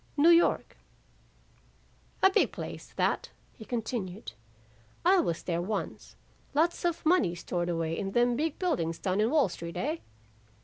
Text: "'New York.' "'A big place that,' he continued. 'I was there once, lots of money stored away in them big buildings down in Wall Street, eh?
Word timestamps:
"'New 0.17 0.29
York.' 0.29 0.77
"'A 2.23 2.31
big 2.31 2.51
place 2.51 2.91
that,' 2.95 3.29
he 3.53 3.63
continued. 3.63 4.31
'I 5.05 5.19
was 5.19 5.43
there 5.43 5.61
once, 5.61 6.15
lots 6.55 6.83
of 6.85 7.05
money 7.05 7.35
stored 7.35 7.69
away 7.69 7.95
in 7.95 8.13
them 8.13 8.35
big 8.35 8.57
buildings 8.57 8.97
down 8.97 9.21
in 9.21 9.29
Wall 9.29 9.47
Street, 9.47 9.77
eh? 9.77 9.97